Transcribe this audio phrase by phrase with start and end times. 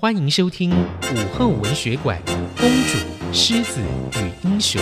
[0.00, 2.16] 欢迎收听午后文学馆
[2.60, 3.80] 《公主、狮子
[4.12, 4.80] 与英雄》。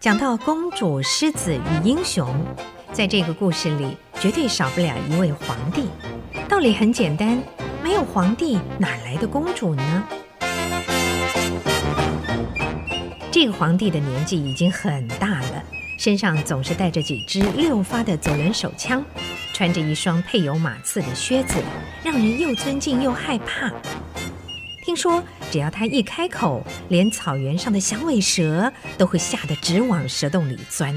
[0.00, 2.28] 讲到公主、狮子与英雄，
[2.90, 5.84] 在这个故事里绝对少不了一位皇帝。
[6.48, 7.40] 道理很简单，
[7.84, 10.04] 没有皇帝，哪来的公主呢？
[13.30, 15.62] 这个皇帝的年纪已经很大了，
[15.96, 19.04] 身上总是带着几支六发的左轮手枪。
[19.58, 21.60] 穿着一双配有马刺的靴子，
[22.04, 23.68] 让人又尊敬又害怕。
[24.84, 30.94] 听说只要他一开口，连草原上的响尾蛇都会吓得直往蛇洞里钻。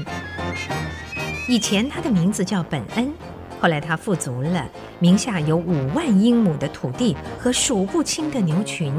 [1.48, 3.12] 以前他的名字叫本恩，
[3.58, 4.64] 后来他富足了，
[5.00, 8.94] 名下有五万英亩的土地和数不清的牛群，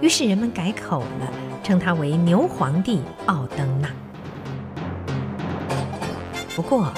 [0.00, 1.32] 于是人们改口了，
[1.64, 3.90] 称他为牛皇帝奥登纳。
[6.54, 6.94] 不过，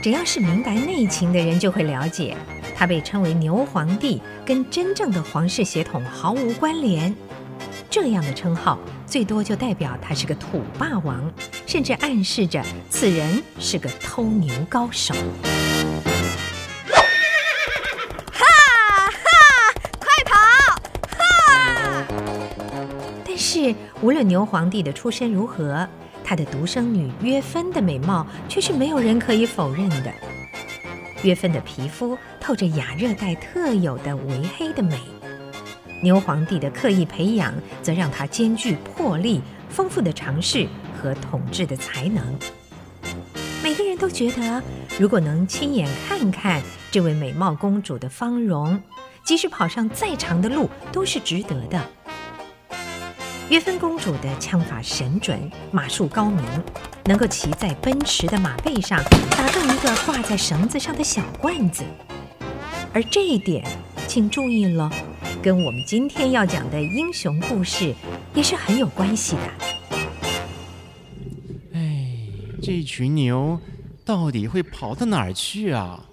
[0.00, 2.36] 只要是明白内情的人，就会了解，
[2.76, 7.14] 他被称为牛皇帝，跟真正的皇室血统毫无关联。
[7.90, 11.30] 这样的称号，最多就代表他是个土霸王，
[11.66, 15.12] 甚至暗示着此人是个偷牛高手。
[18.32, 18.44] 哈
[19.10, 20.36] 哈，快跑！
[21.18, 22.04] 哈！
[23.26, 25.88] 但是无论牛皇帝的出身如何，
[26.28, 30.12] 她的独生女约芬的美貌却是没有人可以否认的。
[31.22, 35.00] 约芬的皮肤透着亚热带特有的微黑的美，
[36.02, 39.40] 牛皇帝的刻意培养则让她兼具魄力、
[39.70, 40.68] 丰富的常识
[41.00, 42.22] 和统治的才能。
[43.62, 44.62] 每个人都觉得，
[45.00, 48.78] 如果能亲眼看看这位美貌公主的芳容，
[49.24, 51.82] 即使跑上再长的路都是值得的。
[53.50, 56.44] 约芬公主的枪法神准，马术高明，
[57.06, 61.82] 能够骑在奔驰的马背上，打中一个挂在绳子上的小罐子。
[62.92, 63.66] 而这一点，
[64.06, 64.92] 请注意了，
[65.42, 67.94] 跟我们今天要讲的英雄故事
[68.34, 69.98] 也是很有关系的。
[71.72, 72.06] 哎，
[72.62, 73.58] 这群牛
[74.04, 76.04] 到底会跑到哪儿去啊？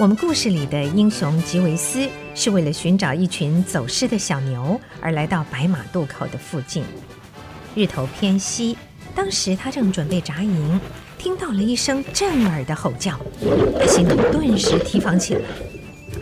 [0.00, 6.84] 我们故事里的英雄吉维斯是为了寻找一群走失的小牛而来到白马渡口的附近。
[7.74, 8.76] 日头偏西，
[9.14, 10.78] 当时他正准备扎营，
[11.16, 13.18] 听到了一声震耳的吼叫，
[13.80, 15.40] 他心里顿时提防起来，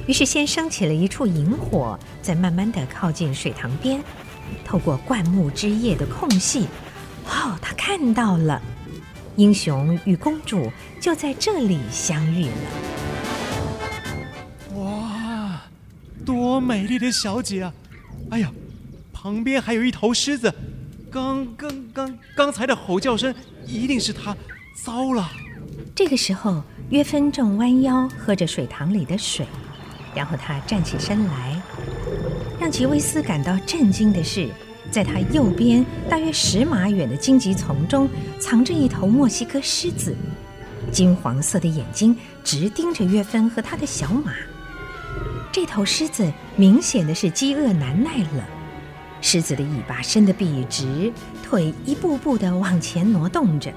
[0.07, 4.01] 于是先升起了一处营火，再慢慢地靠近水塘边，
[4.65, 6.69] 透过灌木枝叶的空隙，
[7.27, 8.63] 哦，他看到了
[9.35, 10.71] 英雄与公主
[11.01, 12.94] 就在这里相遇了。
[16.61, 17.73] 美丽的小姐啊！
[18.31, 18.51] 哎呀，
[19.13, 20.53] 旁边还有一头狮子，
[21.11, 23.35] 刚刚刚刚才的吼叫声
[23.67, 24.37] 一定是它。
[24.85, 25.31] 糟了！
[25.95, 29.47] 这个时候，约芬正弯腰喝着水塘里的水，
[30.15, 31.63] 然后他站起身来。
[32.61, 34.49] 让吉维斯感到震惊的是，
[34.91, 38.09] 在他右边大约十码远的荆棘丛中，
[38.41, 40.15] 藏着一头墨西哥狮子，
[40.91, 44.33] 金黄色的眼睛直盯着约芬和他的小马。
[45.55, 48.45] 这头狮子明显的是饥饿难耐了，
[49.21, 51.13] 狮子的尾巴伸得笔直，
[51.45, 53.73] 腿一步步地往前挪动着，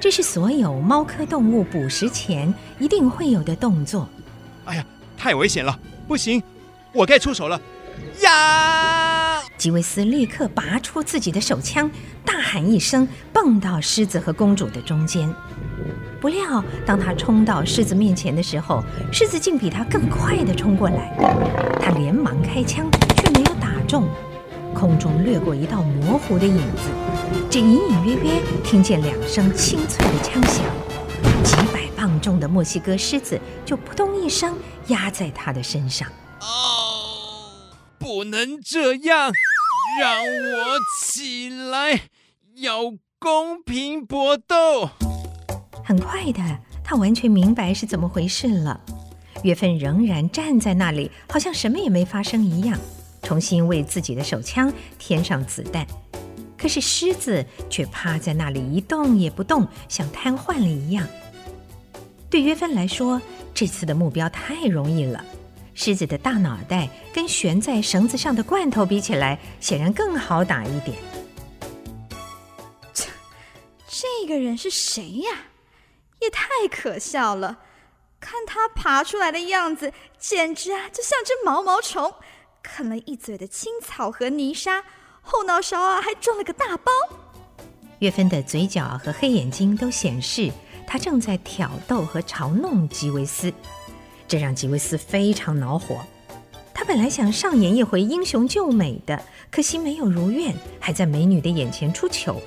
[0.00, 4.08] 这是所有猫科动物捕食前一定会有的动作。
[4.64, 4.84] 哎呀，
[5.16, 6.42] 太危险了，不行，
[6.92, 7.60] 我该出手了！
[8.22, 9.40] 呀！
[9.56, 11.88] 吉维斯立刻拔出自己的手枪，
[12.24, 15.32] 大喊一声，蹦到狮子和公主的中间。
[16.24, 21.14] 不料，当他冲到狮子面前的时候，狮子竟比他更快地冲过来。
[21.78, 24.08] 他连忙开枪，却没有打中。
[24.74, 26.88] 空中掠过一道模糊的影子，
[27.50, 30.64] 只隐隐约约听见两声清脆的枪响。
[31.44, 34.56] 几百磅重的墨西哥狮子就扑通一声
[34.86, 36.08] 压在他的身上。
[36.40, 37.68] 哦，
[37.98, 39.30] 不能这样，
[40.00, 42.00] 让我起来，
[42.54, 44.88] 要公平搏斗。
[45.84, 46.40] 很快的，
[46.82, 48.80] 他完全明白是怎么回事了。
[49.42, 52.78] 约芬仍然站在那里，好像什么也没发生一样，
[53.22, 55.86] 重新为自己的手枪添上子弹。
[56.56, 61.06] 可是狮子却趴在那里一动也不动，像瘫痪了一样。
[62.30, 63.20] 对约芬来说，
[63.52, 65.22] 这次的目标太容易了。
[65.74, 70.96] 狮子的大脑袋跟悬在绳子上的罐头比起来，显然更好打一点。
[72.94, 73.04] 这
[73.86, 75.30] 这个人是谁呀？
[76.24, 77.58] 也太可笑了！
[78.18, 82.14] 看他爬出来的样子，简直啊，就像只毛毛虫，
[82.62, 84.82] 啃了一嘴的青草和泥沙，
[85.20, 86.90] 后脑勺啊还装了个大包。
[87.98, 90.50] 约芬的嘴角和黑眼睛都显示
[90.86, 93.52] 他正在挑逗和嘲弄吉维斯，
[94.26, 96.00] 这让吉维斯非常恼火，
[96.72, 102.40] 他本来想上演一回英雄救美的，可惜没有如愿，还在美女的眼前出糗。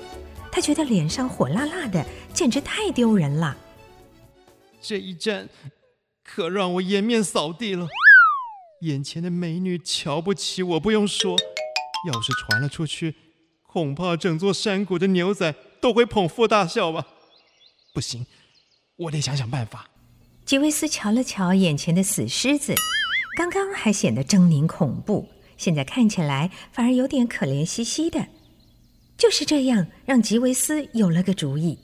[0.50, 2.04] 他觉得脸上火辣辣的，
[2.34, 3.56] 简直太丢人了。
[4.80, 5.48] 这一战
[6.22, 7.86] 可让我颜面扫地了。
[8.82, 11.36] 眼前的美女瞧不起我，不用说，
[12.06, 13.14] 要是传了出去，
[13.66, 17.06] 恐怕整座山谷的牛仔都会捧腹大笑吧。
[17.92, 18.24] 不行，
[18.96, 19.90] 我得想想办法。
[20.44, 22.74] 吉维斯瞧了瞧眼前的死狮子，
[23.36, 28.28] 刚刚还显得狰狞恐怖，现在看起来反而有点可怜兮兮的。
[29.16, 31.76] 就是这样，让吉维斯有了个主意。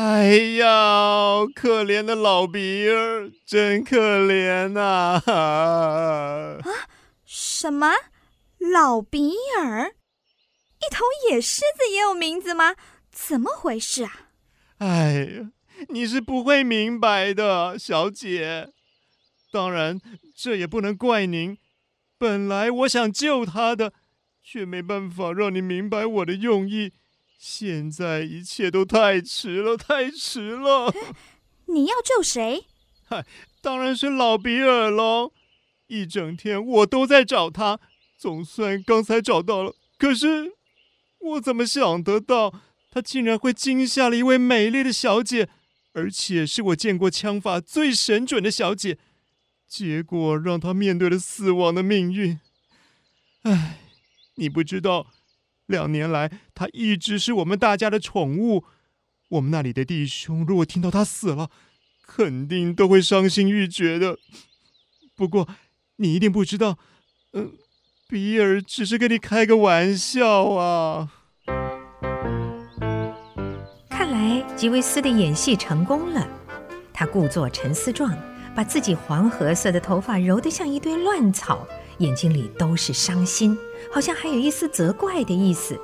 [0.00, 0.28] 哎
[0.58, 3.98] 呀，可怜的老比儿，真可
[4.28, 5.20] 怜呐！
[5.26, 6.60] 啊，
[7.26, 7.92] 什么？
[8.60, 9.96] 老比儿？
[10.78, 12.76] 一头野狮子也有名字吗？
[13.10, 14.28] 怎么回事啊？
[14.78, 15.50] 哎呀，
[15.88, 18.68] 你是不会明白的，小姐。
[19.50, 20.00] 当然，
[20.36, 21.58] 这也不能怪您。
[22.16, 23.92] 本来我想救他的。
[24.40, 26.92] 却没办法让你明白我的用意，
[27.38, 30.92] 现在一切都太迟了，太迟了。
[31.66, 32.66] 你要救谁？
[33.04, 33.24] 嗨，
[33.62, 35.32] 当然是老比尔喽！
[35.86, 37.78] 一整天我都在找他，
[38.18, 39.76] 总算刚才找到了。
[39.96, 40.52] 可是
[41.20, 45.48] 我怎么想得到，他竟然会惊吓了一位美丽的小姐，
[45.92, 48.98] 而且是我见过枪法最神准的小姐，
[49.68, 52.40] 结果让他面对了死亡的命运。
[53.42, 53.78] 唉。
[54.40, 55.04] 你不知道，
[55.68, 58.64] 两年来他一直是我们大家的宠物。
[59.28, 61.50] 我们那里的弟兄如果听到他死了，
[62.06, 64.18] 肯定都会伤心欲绝的。
[65.14, 65.46] 不过
[65.96, 66.78] 你一定不知道，
[67.32, 67.50] 嗯、呃，
[68.08, 71.12] 比尔只是跟你开个玩笑啊。
[73.90, 76.26] 看来吉维斯的演戏成功了。
[76.94, 78.16] 他故作沉思状，
[78.56, 81.68] 把自己黄褐色的头发揉得像一堆乱草。
[81.98, 83.56] 眼睛里都是伤心，
[83.92, 85.78] 好像还有一丝责怪的意思。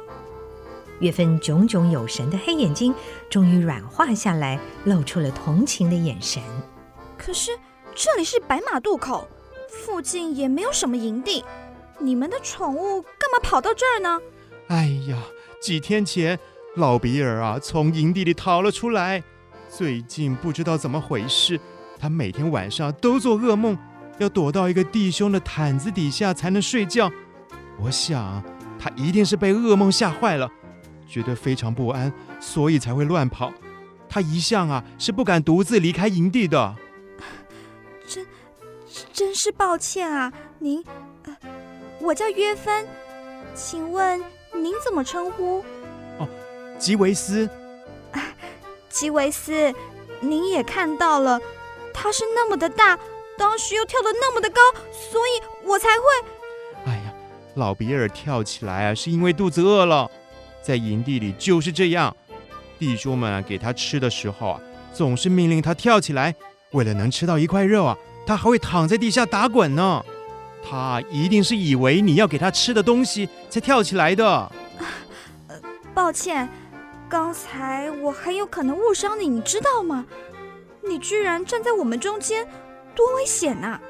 [1.01, 2.95] 月芬炯炯有神的黑眼睛
[3.29, 6.41] 终于软化下来，露出了同情的眼神。
[7.19, 7.51] 可是
[7.95, 9.29] 这里是白马渡口，
[9.69, 11.45] 附近也没有什么营地，
[11.99, 14.21] 你们的宠物干嘛跑到这儿呢？
[14.69, 15.19] 哎呀，
[15.61, 16.39] 几天前
[16.77, 19.23] 老比尔啊从营地里逃了出来，
[19.69, 21.59] 最近不知道怎么回事，
[21.99, 23.77] 他每天晚上都做噩梦。
[24.19, 27.11] 要躲到一个弟兄的毯子底下才能睡觉，
[27.81, 28.43] 我想
[28.79, 30.51] 他一定是被噩梦吓坏了，
[31.09, 33.53] 觉得非常不安，所以才会乱跑。
[34.09, 36.77] 他一向啊是不敢独自离开营地的。
[38.07, 38.27] 真
[39.13, 40.85] 真是抱歉啊，您，
[41.25, 41.37] 呃，
[42.01, 42.87] 我叫约芬，
[43.55, 44.23] 请问
[44.53, 45.65] 您怎么称呼？
[46.19, 46.29] 哦，
[46.79, 47.49] 吉维斯。
[48.13, 48.23] 啊，
[48.89, 49.75] 吉维斯，
[50.21, 51.41] 您也看到了，
[51.93, 52.97] 他是那么的大。
[53.37, 54.61] 当时又跳得那么的高，
[54.93, 56.05] 所以我才会。
[56.87, 57.13] 哎呀，
[57.55, 60.11] 老比尔跳起来啊，是因为肚子饿了。
[60.63, 62.17] 在营地里就是这样，
[62.79, 64.61] 弟兄们给他吃的时候啊，
[64.93, 66.35] 总是命令他跳起来。
[66.71, 67.97] 为了能吃到一块肉啊，
[68.27, 70.05] 他还会躺在地下打滚呢。
[70.67, 74.51] 他一定是以为你要给他吃的东西才跳起来的。
[75.49, 75.61] 呃，
[75.93, 76.49] 抱歉，
[77.09, 80.07] 刚才我很有可能误伤你，你知道吗？
[80.83, 82.49] 你居然站在我们中间。
[82.95, 83.81] 多危险呐！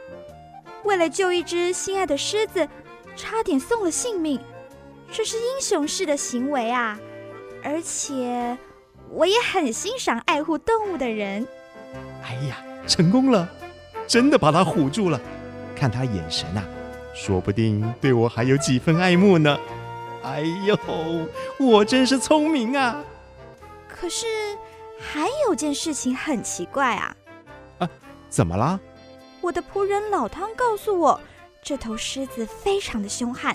[0.85, 2.69] 为了救一只心爱的狮子，
[3.17, 4.41] 差点送了性命，
[5.13, 6.99] 这是英雄式的行为啊！
[7.63, 8.57] 而且
[9.11, 11.47] 我也很欣赏爱护动物的人。
[12.23, 13.49] 哎呀，成功了，
[14.07, 15.21] 真的把他唬住了。
[15.75, 16.67] 看他眼神呐、啊，
[17.15, 19.59] 说不定对我还有几分爱慕呢。
[20.23, 20.77] 哎呦，
[21.59, 23.03] 我真是聪明啊！
[23.89, 24.27] 可是
[24.99, 27.17] 还有件事情很奇怪啊！
[27.79, 27.89] 啊，
[28.29, 28.79] 怎么了？
[29.45, 31.21] 我的仆人老汤告诉我，
[31.63, 33.55] 这头狮子非常的凶悍，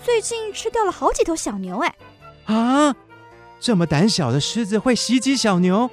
[0.00, 1.78] 最近吃掉了好几头小牛。
[1.78, 1.96] 哎，
[2.44, 2.94] 啊，
[3.58, 5.90] 这么胆小的狮子会袭击小牛？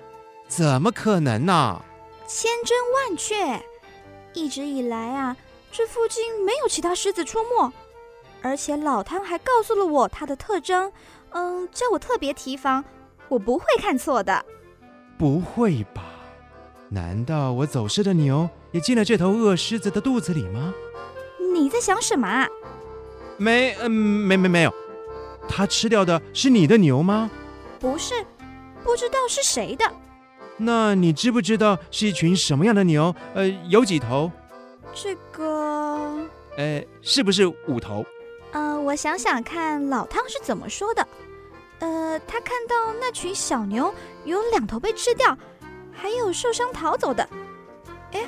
[0.47, 1.81] 怎么可能呢？
[2.27, 3.59] 千真万确，
[4.33, 5.35] 一直以来啊，
[5.71, 7.73] 这附近没有其他狮子出没，
[8.43, 10.91] 而且老汤还告诉了我它的特征，
[11.31, 12.85] 嗯，叫我特别提防，
[13.29, 14.45] 我不会看错的。
[15.17, 16.03] 不会吧？
[16.89, 20.73] 难道我走失的牛也进了这头恶狮子的肚子里吗？
[21.53, 22.47] 你在想什么啊？
[23.37, 24.73] 没，嗯，没，没，没有。
[25.47, 27.31] 他吃掉的是你的牛吗？
[27.79, 28.15] 不是，
[28.83, 29.85] 不知道是谁的。
[30.57, 33.15] 那你知不知道是一群什么样的牛？
[33.33, 34.31] 呃，有几头？
[34.93, 36.27] 这个，
[36.57, 38.05] 呃，是不是五头？
[38.51, 41.07] 呃，我想想看，老汤是怎么说的？
[41.79, 43.93] 呃，他看到那群小牛
[44.25, 45.37] 有两头被吃掉。
[45.95, 47.29] 还有受伤逃走的，
[48.13, 48.21] 哎，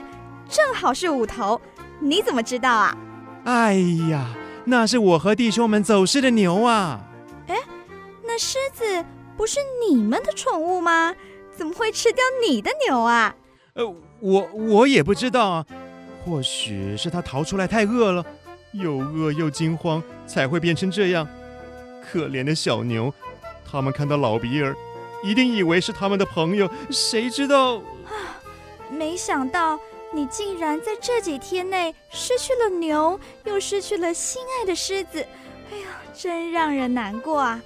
[0.50, 1.60] 正好是五头，
[2.00, 2.98] 你怎么知道啊？
[3.46, 3.76] 哎
[4.10, 4.34] 呀，
[4.66, 7.02] 那是我和弟兄们走失的牛啊！
[7.48, 7.56] 哎，
[8.24, 9.06] 那狮子
[9.38, 11.14] 不是你们的宠物吗？
[11.56, 13.36] 怎么会吃掉你的牛啊？
[13.74, 15.66] 呃，我我也不知道啊，
[16.24, 18.26] 或许是它逃出来太饿了，
[18.74, 21.28] 又饿又惊慌，才会变成这样。
[22.02, 23.14] 可怜的小牛，
[23.70, 24.76] 他们看到老比尔，
[25.24, 27.76] 一定以为是他们的朋友，谁知道？
[27.76, 28.42] 啊，
[28.92, 29.80] 没想到。
[30.14, 35.26] 你竟然在这几天内失去了牛，又失去了心爱的狮子，
[35.72, 37.62] 哎呀，真让人难过啊！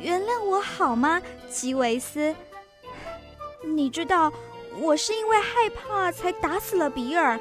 [0.00, 1.20] 原谅我好吗，
[1.50, 2.34] 吉维斯？
[3.62, 4.32] 你知道，
[4.78, 7.38] 我是因为害怕才打死了比尔，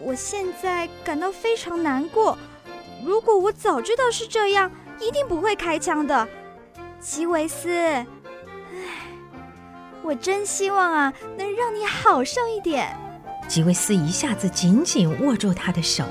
[0.00, 2.36] 我现在感到非常难过。
[3.04, 4.68] 如果我早知道是这样，
[4.98, 6.26] 一定不会开枪的，
[6.98, 7.70] 吉维斯。
[7.70, 8.06] 唉，
[10.02, 12.98] 我真希望啊，能让你好受一点。
[13.48, 16.06] 吉维斯一下子紧紧握住他的手，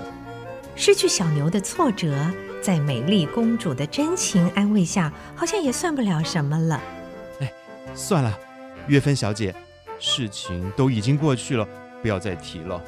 [0.76, 2.16] 失去小牛的挫折，
[2.62, 6.80] 在美丽公主的真情安慰下，好像也算不了什么了。
[7.40, 7.52] 哎，
[7.96, 8.38] 算了，
[8.88, 9.56] 约芬小姐，
[10.00, 11.68] 事情都已经过去了，
[12.02, 12.80] 不要再提了。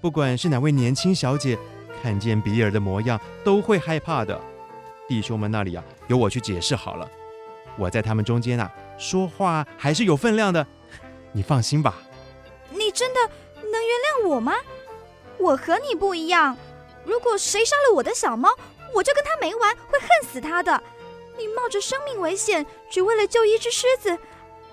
[0.00, 1.58] 不管是哪位年轻小姐，
[2.02, 4.38] 看见比尔的模样，都会害怕的。
[5.08, 7.08] 弟兄们那里啊，由我去解释好了。
[7.78, 10.66] 我在他们中间啊，说话还是有分量的，
[11.32, 11.96] 你放心吧。
[12.70, 13.18] 你真的？
[13.70, 14.54] 能原谅我吗？
[15.38, 16.56] 我和你不一样。
[17.04, 18.50] 如果谁杀了我的小猫，
[18.92, 20.82] 我就跟他没完，会恨死他的。
[21.36, 24.18] 你冒着生命危险，只为了救一只狮子，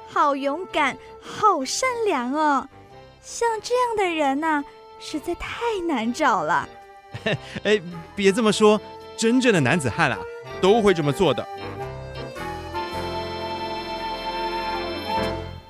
[0.07, 2.67] 好勇敢，好善良哦！
[3.21, 4.65] 像这样的人呐、啊，
[4.99, 6.67] 实在太难找了。
[7.63, 7.81] 哎，
[8.15, 8.81] 别这么说，
[9.15, 10.17] 真正的男子汉啊，
[10.59, 11.47] 都会这么做的。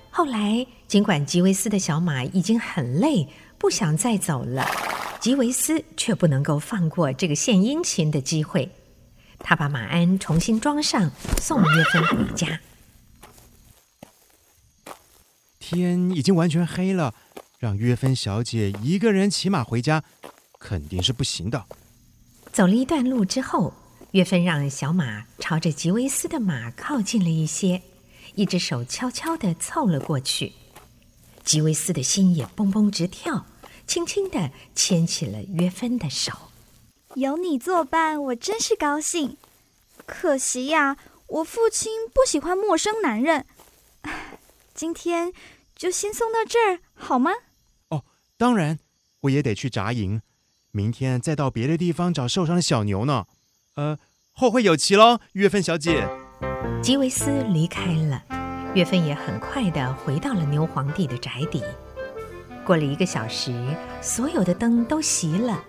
[0.10, 4.66] 后来，尽管吉维斯的小马已经很累，不想再走了，
[5.20, 8.72] 吉维斯却不能够放过这个献殷勤的机会。
[9.40, 11.12] 他把马鞍重新装上，
[11.42, 12.62] 送约芬回家。
[15.60, 17.14] 天已经完全黑了，
[17.60, 20.02] 让约芬小姐一个人骑马回家，
[20.60, 21.66] 肯定是不行的。
[22.54, 23.74] 走了一段路之后，
[24.12, 27.82] 约芬让小马朝着吉维斯的马靠近了一些。
[28.36, 30.54] 一只手悄悄地凑了过去，
[31.46, 33.46] 吉维斯的心也蹦蹦直跳，
[33.86, 36.34] 轻轻地牵起了约芬的手。
[37.14, 39.38] 有你作伴，我真是高兴。
[40.08, 40.98] 可惜呀，
[41.28, 43.46] 我父亲不喜欢陌生男人。
[44.74, 45.32] 今天
[45.76, 47.32] 就先送到这儿好吗？
[47.90, 48.04] 哦，
[48.38, 48.80] 当然，
[49.22, 50.22] 我也得去扎营，
[50.72, 53.28] 明天再到别的地方找受伤的小牛呢。
[53.76, 54.00] 呃，
[54.34, 56.10] 后会有期喽，约芬小姐。
[56.82, 58.24] 吉维斯离开了，
[58.76, 61.64] 约芬也很快地回到了牛皇帝的宅邸。
[62.66, 63.54] 过了一个小时，
[64.02, 65.64] 所有的灯都熄了，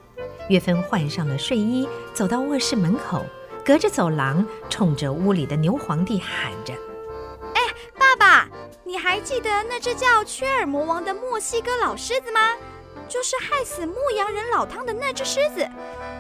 [0.49, 3.25] 约芬换上了睡衣，走到卧室门口，
[3.65, 6.75] 隔着走廊，冲着屋里的牛皇帝喊着
[7.55, 7.63] ：“哎，
[7.97, 8.49] 爸爸，
[8.83, 12.41] 你还记得那只叫缺尔魔王的墨西哥老狮子吗？
[13.09, 15.59] 就是害死牧羊人老汤的那只狮子，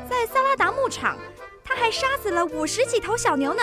[0.08, 1.18] 在萨拉达牧场，
[1.64, 3.62] 他还杀死了五十几头小牛呢。”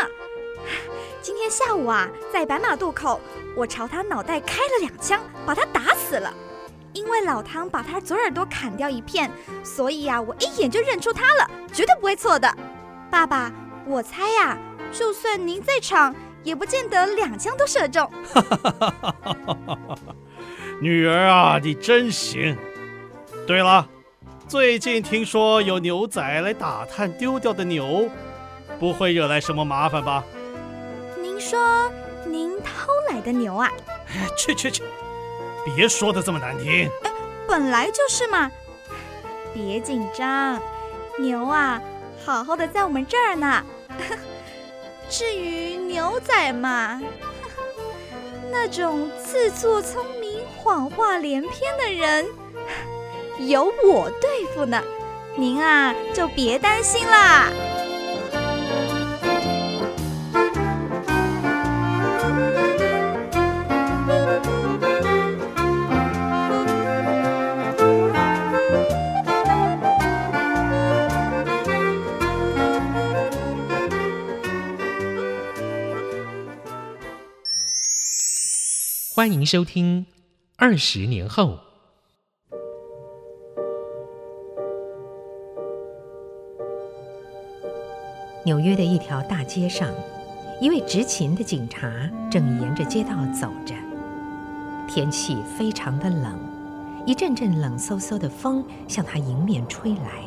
[1.24, 3.18] 今天下午啊，在白马渡口，
[3.56, 6.34] 我朝他脑袋开了两枪，把他打死了。
[6.92, 9.32] 因为老汤把他左耳朵砍掉一片，
[9.64, 12.54] 所以呀、啊，我一眼就认出他了，绝对不会错的。
[13.10, 13.50] 爸爸，
[13.88, 14.58] 我猜呀、
[14.92, 16.14] 就算您在场，
[16.44, 18.12] 也不见得两枪都射中。
[20.82, 22.58] 女儿啊，你真行。
[23.48, 23.88] 对了，
[24.46, 28.10] 最近听说有牛仔来打探丢掉的牛，
[28.78, 30.22] 不会惹来什么麻烦吧？
[31.50, 31.92] 说
[32.26, 33.70] 您偷来的牛啊？
[34.38, 34.84] 去去去，
[35.76, 36.90] 别说的这么难听。
[37.04, 37.12] 哎，
[37.48, 38.50] 本来就是嘛。
[39.54, 40.60] 别紧张，
[41.20, 41.82] 牛啊，
[42.26, 43.64] 好好的在我们这儿呢。
[45.10, 47.00] 至于牛仔嘛，
[48.50, 52.26] 那种自作聪明、谎话连篇的人，
[53.48, 54.82] 由我对付呢。
[55.36, 57.50] 您啊，就别担心啦。
[79.16, 80.06] 欢迎收听
[80.58, 81.60] 《二十年后》。
[88.44, 89.88] 纽约的一条大街上，
[90.60, 93.76] 一位执勤的警察正沿着街道走着。
[94.88, 96.36] 天气非常的冷，
[97.06, 100.24] 一阵阵冷飕飕的风向他迎面吹来。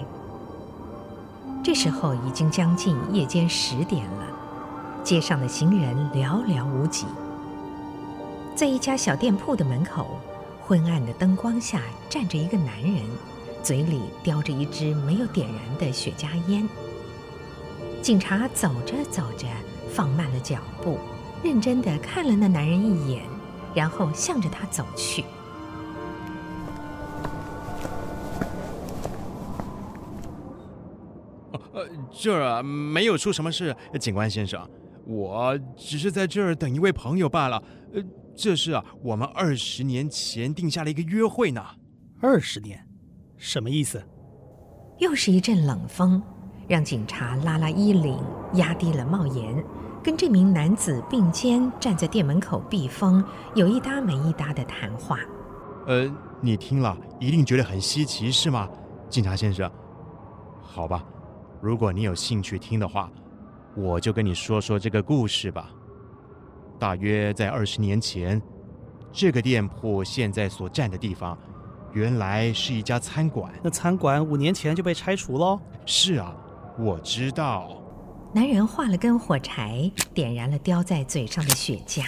[1.61, 4.29] 这时候已经将近夜间十点了，
[5.03, 7.05] 街上的行人寥寥无几。
[8.57, 10.19] 在一家小店铺的门口，
[10.63, 13.03] 昏暗的灯光下站着一个男人，
[13.63, 16.67] 嘴里叼着一支没有点燃的雪茄烟。
[18.01, 19.47] 警察走着走着，
[19.93, 20.99] 放慢了脚步，
[21.45, 23.25] 认真的看了那男人一眼，
[23.75, 25.23] 然后向着他走去。
[31.75, 34.67] 呃，这儿啊，没有出什么事，警官先生，
[35.05, 37.63] 我只是在这儿等一位朋友罢了。
[37.93, 38.03] 呃，
[38.37, 41.65] 这是啊，我们二十年前定下了一个约会呢。
[42.21, 42.87] 二十年，
[43.37, 44.03] 什么意思？
[44.99, 46.23] 又是一阵冷风，
[46.69, 48.19] 让警察拉拉衣领，
[48.55, 49.65] 压低了帽檐，
[50.03, 53.25] 跟这名男子并肩站在店门口避风，
[53.55, 55.19] 有一搭没一搭的谈话。
[55.87, 56.11] 呃，
[56.43, 58.69] 你听了一定觉得很稀奇，是吗，
[59.09, 59.71] 警察先生？
[60.61, 61.05] 好吧。
[61.63, 63.11] 如果你有兴趣听的话，
[63.75, 65.71] 我就跟你说说这个故事吧。
[66.79, 68.41] 大约在二十年前，
[69.13, 71.39] 这个店铺现在所站的地方，
[71.93, 73.53] 原来是一家餐馆。
[73.63, 75.61] 那餐馆五年前就被拆除喽？
[75.87, 76.37] 是啊，
[76.79, 77.83] 我知道。
[78.35, 82.05] 男人画了根火柴，点燃了叼在嘴上的雪茄。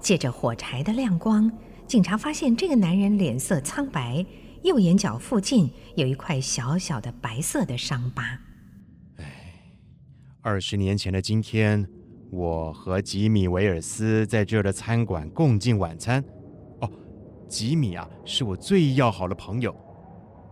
[0.00, 1.50] 借着火柴的亮光，
[1.88, 4.24] 警察发现这个男人脸色苍白。
[4.62, 8.22] 右眼角附近有一块小小的白色的伤疤。
[9.16, 9.24] 哎，
[10.42, 11.88] 二十年前的今天，
[12.30, 16.22] 我和吉米·维尔斯在这儿的餐馆共进晚餐。
[16.80, 16.90] 哦，
[17.48, 19.74] 吉米啊，是我最要好的朋友。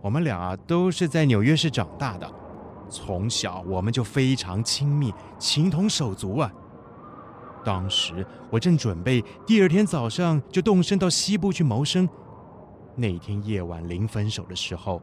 [0.01, 2.31] 我们俩啊，都是在纽约市长大的，
[2.89, 6.51] 从小我们就非常亲密，情同手足啊。
[7.63, 12.07] 当时我正准备第二天早上就动身到西部去谋生。
[12.95, 15.01] 那天夜晚临分手的时候，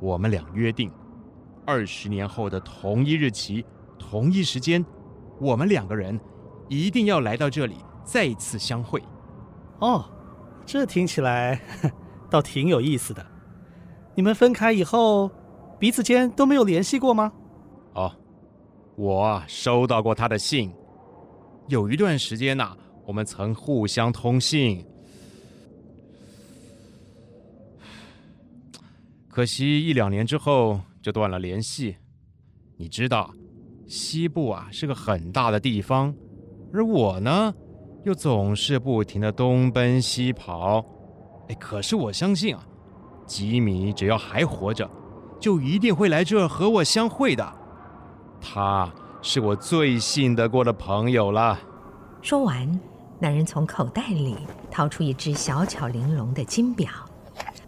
[0.00, 0.90] 我们俩约定，
[1.66, 3.66] 二十年后的同一日期、
[3.98, 4.84] 同一时间，
[5.38, 6.18] 我们两个人
[6.68, 9.02] 一定要来到这里再次相会。
[9.80, 10.04] 哦，
[10.64, 11.60] 这听起来
[12.30, 13.24] 倒挺有意思的。
[14.14, 15.30] 你们分开以后，
[15.78, 17.32] 彼此间都没有联系过吗？
[17.94, 18.10] 哦，
[18.96, 20.72] 我收到过他的信，
[21.68, 24.84] 有一段时间呐、啊，我们曾互相通信。
[29.28, 31.96] 可惜一两年之后就断了联系。
[32.78, 33.30] 你知道，
[33.86, 36.14] 西部啊是个很大的地方，
[36.72, 37.54] 而我呢，
[38.04, 40.84] 又总是不停地东奔西跑。
[41.48, 42.66] 哎，可是我相信啊，
[43.26, 44.90] 吉米只要还活着，
[45.40, 47.52] 就一定会来这儿和我相会的。
[48.40, 51.58] 他是我最信得过的朋友了。
[52.22, 52.80] 说完，
[53.20, 54.36] 男人从口袋里
[54.70, 56.90] 掏出一只小巧玲珑的金表。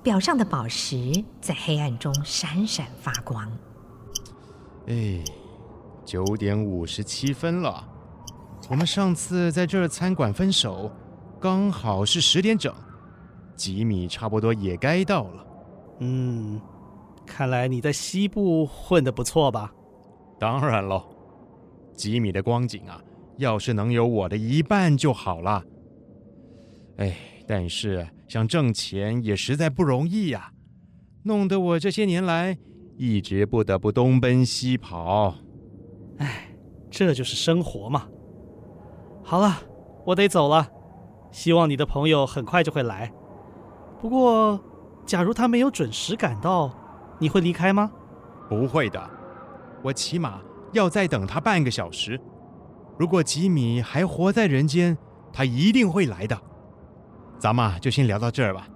[0.00, 3.50] 表上的宝石在黑暗中闪闪发光。
[4.86, 5.22] 哎，
[6.08, 7.86] 九点五十七分了。
[8.70, 10.90] 我们上次在这儿餐馆分手，
[11.38, 12.74] 刚好是十点整。
[13.54, 15.46] 吉米差不多也该到了。
[15.98, 16.58] 嗯，
[17.26, 19.70] 看来你在西部混得不错吧？
[20.40, 21.04] 当然喽。
[21.94, 22.98] 吉米的光景啊，
[23.36, 25.62] 要是能有我的一半就好了。
[26.96, 27.14] 哎，
[27.46, 28.08] 但是。
[28.28, 30.52] 想挣钱也实在不容易呀，
[31.22, 32.58] 弄得我这些年来
[32.96, 35.34] 一直不得不东奔西跑。
[36.18, 36.48] 哎，
[36.90, 38.06] 这就是生活嘛。
[39.22, 39.56] 好了，
[40.04, 40.68] 我得走了。
[41.30, 43.12] 希望你的朋友很快就会来。
[44.00, 44.58] 不过，
[45.04, 46.70] 假如他没有准时赶到，
[47.18, 47.90] 你会离开吗？
[48.48, 49.10] 不会的，
[49.82, 50.40] 我起码
[50.72, 52.18] 要再等他半个小时。
[52.96, 54.96] 如果吉米还活在人间，
[55.32, 56.36] 他一定会来的。
[57.38, 58.66] 咱们就先聊到这儿吧，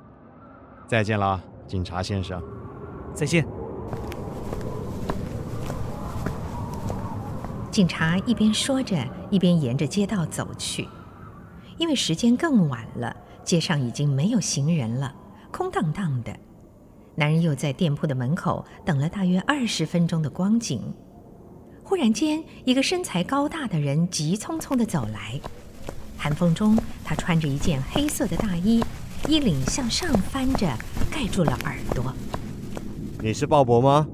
[0.87, 2.41] 再见了，警察先生。
[3.15, 3.62] 再见。
[7.73, 10.87] 警察一边说着，一边沿着街道走去。
[11.79, 15.11] 因为时间更晚了，街上已经没有行人了，
[15.51, 16.37] 空荡荡的。
[17.15, 20.83] 男人又在店铺的门口等了大约二十分钟的光景。
[21.83, 25.41] 忽然间，一个身材高大的人急匆匆地走来。
[26.19, 28.85] 寒风中，他穿着一件黑色的大衣，
[29.27, 30.69] 衣领向上翻着，
[31.11, 32.13] 盖住了耳朵。
[33.23, 34.07] 你是鲍勃吗？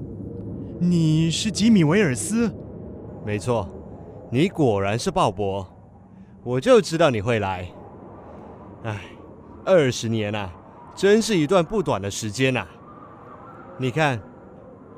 [0.79, 2.49] 你是吉米·维尔斯？
[3.25, 3.67] 没错，
[4.31, 5.65] 你果然是鲍勃，
[6.43, 7.69] 我就知道你会来。
[8.83, 9.01] 哎，
[9.65, 10.51] 二十年啊，
[10.95, 12.65] 真是一段不短的时间呐。
[13.77, 14.19] 你看，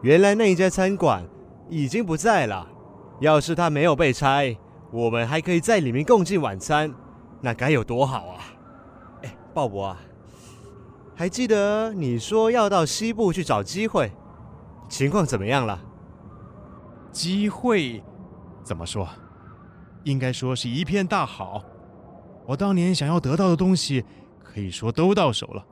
[0.02, 1.26] 原来那一家餐馆
[1.70, 2.68] 已经不在了。
[3.20, 4.58] 要是它没有被拆，
[4.92, 6.94] 我们还可以在里面共进晚餐。
[7.42, 8.38] 那该有多好啊！
[9.24, 9.98] 哎，鲍勃啊，
[11.16, 14.12] 还记得你说要到西部去找机会，
[14.88, 15.80] 情况怎么样了？
[17.12, 18.04] 机会
[18.64, 19.08] 怎么说？
[20.04, 21.64] 应该说是一片大好。
[22.48, 24.04] 我当年想要得到的东西，
[24.44, 25.66] 可以说都到手了。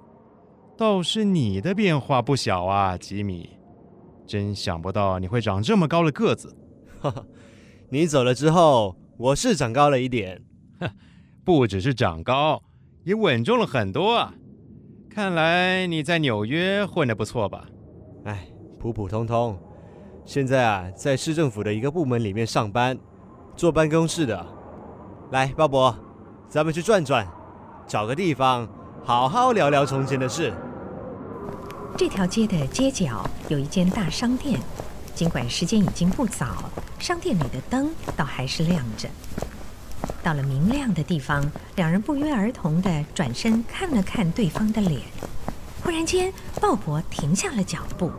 [0.78, 3.50] 倒是你的变化不小啊，吉米。
[4.28, 6.56] 真想不到你会长这么高的个子。
[7.02, 7.26] 哈哈，
[7.90, 10.42] 你走了之后，我是长高了一点。
[10.80, 10.90] 哼，
[11.44, 12.62] 不只是长高，
[13.04, 14.36] 也稳重了很多啊。
[15.10, 17.68] 看来你在纽约混得不错吧？
[18.26, 18.48] 哎，
[18.78, 19.58] 普普通通。
[20.26, 22.98] 现在啊，在市政府的一个部门里面上班，
[23.56, 24.46] 坐办公室的。
[25.32, 25.94] 来，鲍勃，
[26.48, 27.28] 咱们去转转，
[27.88, 28.68] 找个地方
[29.04, 30.54] 好好聊聊从前的事。
[31.98, 34.60] 这条街的街角有一间大商店，
[35.16, 39.10] 尽管时间已经不早，商店里的灯倒还是亮着。
[40.22, 41.44] 到了明亮的地方，
[41.76, 45.02] 两人不约而同地转身看了看对方的脸。
[45.84, 48.12] 忽然间，鲍勃停下了脚步。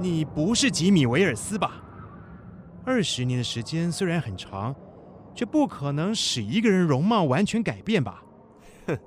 [0.00, 1.82] 你不是吉米·维尔斯吧？
[2.84, 4.74] 二十年的时间虽然很长，
[5.34, 8.22] 却不可能使一个人容貌完全改变吧？
[8.86, 8.98] 哼！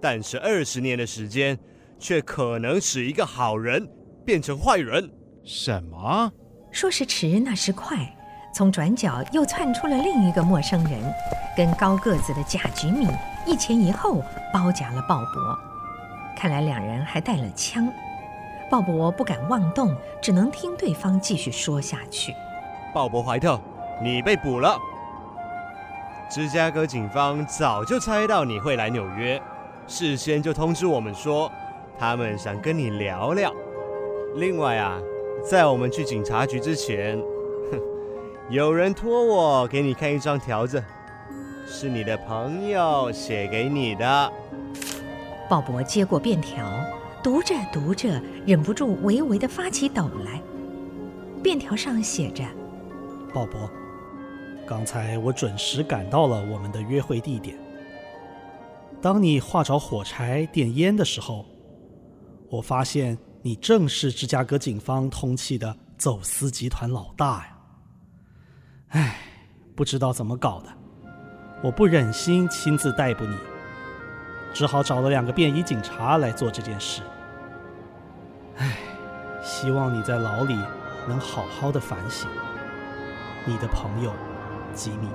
[0.00, 1.58] 但是二十年的时间，
[1.98, 3.88] 却可能使一个好人
[4.24, 5.10] 变成坏人。
[5.42, 6.30] 什么？
[6.70, 8.16] 说时迟，那时快，
[8.54, 11.02] 从转角又窜出了另一个陌生人，
[11.56, 13.08] 跟高个子的假吉米
[13.46, 15.58] 一前一后包夹了鲍勃。
[16.36, 17.90] 看来两人还带了枪。
[18.70, 22.32] 鲍勃不敢妄动，只能听对方继续说下去。
[22.94, 23.60] 鲍勃·怀特，
[24.00, 24.78] 你被捕了。
[26.30, 29.42] 芝加哥警方早就猜到你会来纽约，
[29.88, 31.50] 事先就通知我们说，
[31.98, 33.52] 他们想跟你聊聊。
[34.36, 35.00] 另外啊，
[35.42, 37.20] 在我们去警察局之前，
[37.72, 37.80] 哼，
[38.50, 40.80] 有人托我给你看一张条子，
[41.66, 44.32] 是你的朋友写给你的。
[45.48, 46.64] 鲍勃接过便条。
[47.22, 50.40] 读着读着，忍不住微微的发起抖来。
[51.42, 52.44] 便条上写着
[53.32, 53.68] ：“鲍勃，
[54.66, 57.58] 刚才我准时赶到了我们的约会地点。
[59.02, 61.44] 当你化着火柴点烟的时候，
[62.48, 67.58] 我发现你正是芝加哥警方通缉的走私集团老大呀！
[68.88, 69.16] 唉，
[69.74, 70.68] 不知道怎么搞的，
[71.62, 73.36] 我不忍心亲自逮捕你。”
[74.52, 77.02] 只好找了两个便衣警察来做这件事。
[78.58, 78.76] 唉，
[79.42, 80.58] 希望你在牢里
[81.08, 82.28] 能好好的反省。
[83.44, 84.12] 你的朋友，
[84.74, 85.08] 吉米。